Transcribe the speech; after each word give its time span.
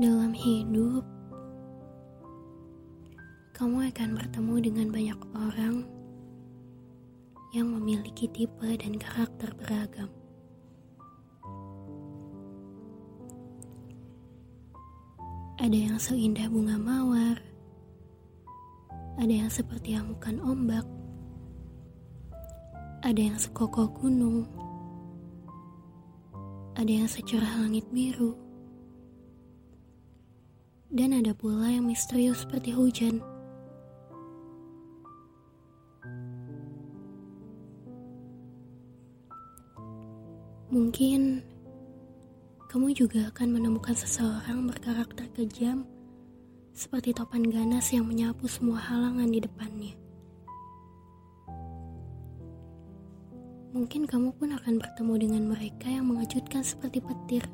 Dalam 0.00 0.32
hidup, 0.32 1.04
kamu 3.52 3.92
akan 3.92 4.16
bertemu 4.16 4.54
dengan 4.64 4.88
banyak 4.88 5.20
orang 5.36 5.84
yang 7.52 7.68
memiliki 7.68 8.24
tipe 8.32 8.64
dan 8.80 8.96
karakter 8.96 9.52
beragam. 9.60 10.08
Ada 15.60 15.76
yang 15.92 16.00
seindah 16.00 16.48
bunga 16.48 16.80
mawar, 16.80 17.36
ada 19.20 19.34
yang 19.44 19.52
seperti 19.52 20.00
amukan 20.00 20.40
ombak, 20.40 20.88
ada 23.04 23.20
yang 23.20 23.36
sekokoh 23.36 23.92
gunung, 24.00 24.48
ada 26.72 26.88
yang 26.88 27.04
secerah 27.04 27.60
langit 27.60 27.84
biru 27.92 28.48
dan 30.90 31.14
ada 31.14 31.30
pula 31.30 31.70
yang 31.70 31.86
misterius 31.86 32.42
seperti 32.42 32.74
hujan. 32.74 33.22
Mungkin 40.70 41.42
kamu 42.70 42.94
juga 42.94 43.30
akan 43.34 43.58
menemukan 43.58 43.94
seseorang 43.94 44.66
berkarakter 44.70 45.26
kejam 45.34 45.82
seperti 46.70 47.10
topan 47.10 47.42
ganas 47.42 47.90
yang 47.90 48.06
menyapu 48.06 48.46
semua 48.46 48.78
halangan 48.78 49.26
di 49.26 49.42
depannya. 49.42 49.94
Mungkin 53.70 54.06
kamu 54.06 54.34
pun 54.34 54.54
akan 54.54 54.82
bertemu 54.82 55.14
dengan 55.18 55.42
mereka 55.54 55.86
yang 55.86 56.10
mengejutkan 56.10 56.62
seperti 56.62 56.98
petir 56.98 57.46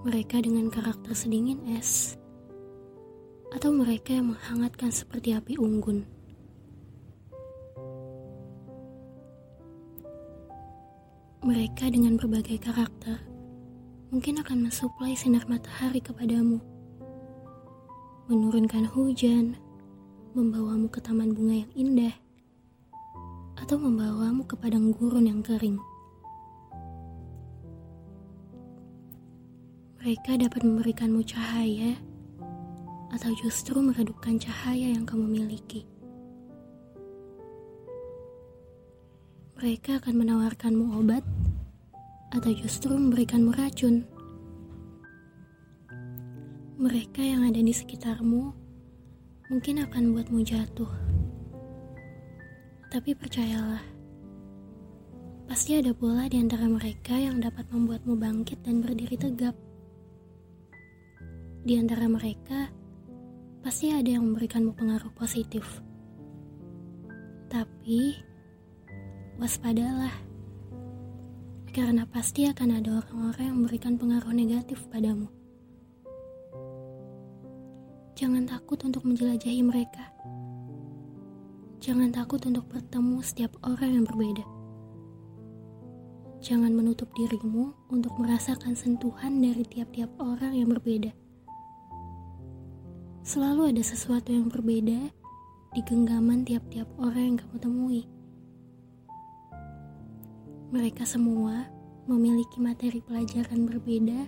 mereka 0.00 0.40
dengan 0.40 0.72
karakter 0.72 1.12
sedingin 1.12 1.60
es, 1.76 2.16
atau 3.52 3.68
mereka 3.68 4.16
yang 4.16 4.32
menghangatkan 4.32 4.88
seperti 4.88 5.36
api 5.36 5.60
unggun. 5.60 6.08
Mereka 11.44 11.92
dengan 11.92 12.16
berbagai 12.16 12.64
karakter 12.64 13.20
mungkin 14.08 14.40
akan 14.40 14.72
mensuplai 14.72 15.12
sinar 15.12 15.44
matahari 15.44 16.00
kepadamu, 16.00 16.64
menurunkan 18.32 18.88
hujan, 18.88 19.60
membawamu 20.32 20.88
ke 20.88 21.04
taman 21.04 21.36
bunga 21.36 21.60
yang 21.60 21.72
indah, 21.76 22.14
atau 23.60 23.76
membawamu 23.76 24.48
ke 24.48 24.56
padang 24.56 24.96
gurun 24.96 25.28
yang 25.28 25.44
kering. 25.44 25.89
Mereka 30.00 30.40
dapat 30.40 30.64
memberikanmu 30.64 31.20
cahaya 31.28 31.92
atau 33.12 33.36
justru 33.36 33.84
meredupkan 33.84 34.40
cahaya 34.40 34.96
yang 34.96 35.04
kamu 35.04 35.28
miliki. 35.28 35.84
Mereka 39.60 40.00
akan 40.00 40.24
menawarkanmu 40.24 40.96
obat 40.96 41.20
atau 42.32 42.48
justru 42.48 42.96
memberikanmu 42.96 43.52
racun. 43.52 44.08
Mereka 46.80 47.20
yang 47.20 47.44
ada 47.44 47.60
di 47.60 47.74
sekitarmu 47.76 48.56
mungkin 49.52 49.84
akan 49.84 50.16
membuatmu 50.16 50.40
jatuh. 50.40 50.88
Tapi 52.88 53.12
percayalah, 53.12 53.84
pasti 55.44 55.76
ada 55.76 55.92
pula 55.92 56.24
di 56.24 56.40
antara 56.40 56.64
mereka 56.64 57.20
yang 57.20 57.36
dapat 57.36 57.68
membuatmu 57.68 58.16
bangkit 58.16 58.64
dan 58.64 58.80
berdiri 58.80 59.20
tegap. 59.20 59.52
Di 61.60 61.76
antara 61.76 62.08
mereka, 62.08 62.72
pasti 63.60 63.92
ada 63.92 64.08
yang 64.08 64.24
memberikanmu 64.32 64.72
pengaruh 64.72 65.12
positif. 65.12 65.84
Tapi, 67.52 68.16
waspadalah. 69.36 70.14
Karena 71.68 72.08
pasti 72.08 72.48
akan 72.48 72.80
ada 72.80 73.04
orang-orang 73.04 73.44
yang 73.44 73.56
memberikan 73.60 73.94
pengaruh 74.00 74.32
negatif 74.32 74.88
padamu. 74.88 75.28
Jangan 78.16 78.48
takut 78.48 78.80
untuk 78.80 79.04
menjelajahi 79.04 79.60
mereka. 79.60 80.08
Jangan 81.84 82.08
takut 82.08 82.40
untuk 82.48 82.64
bertemu 82.72 83.20
setiap 83.20 83.52
orang 83.68 84.00
yang 84.00 84.04
berbeda. 84.08 84.44
Jangan 86.40 86.72
menutup 86.72 87.12
dirimu 87.12 87.76
untuk 87.92 88.16
merasakan 88.16 88.72
sentuhan 88.72 89.44
dari 89.44 89.60
tiap-tiap 89.60 90.08
orang 90.16 90.56
yang 90.56 90.72
berbeda. 90.72 91.12
Selalu 93.20 93.76
ada 93.76 93.84
sesuatu 93.84 94.32
yang 94.32 94.48
berbeda 94.48 95.12
di 95.76 95.80
genggaman 95.84 96.40
tiap-tiap 96.40 96.88
orang 96.96 97.36
yang 97.36 97.36
kamu 97.36 97.56
temui. 97.60 98.02
Mereka 100.72 101.04
semua 101.04 101.68
memiliki 102.08 102.64
materi 102.64 103.04
pelajaran 103.04 103.68
berbeda 103.68 104.24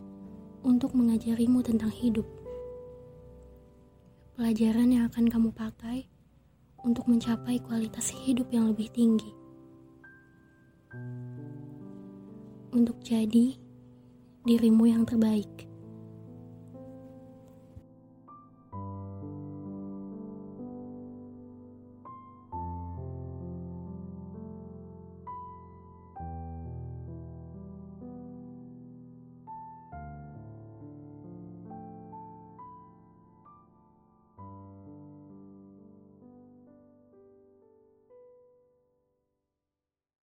untuk 0.68 0.92
mengajarimu 0.92 1.64
tentang 1.64 1.88
hidup. 1.88 2.28
Pelajaran 4.36 4.92
yang 4.92 5.08
akan 5.08 5.24
kamu 5.24 5.50
pakai 5.56 6.04
untuk 6.84 7.08
mencapai 7.08 7.64
kualitas 7.64 8.12
hidup 8.12 8.52
yang 8.52 8.68
lebih 8.76 8.92
tinggi. 8.92 9.32
Untuk 12.76 13.00
jadi 13.00 13.56
dirimu 14.44 14.84
yang 14.84 15.08
terbaik. 15.08 15.71